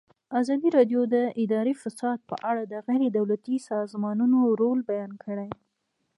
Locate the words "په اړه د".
2.29-2.73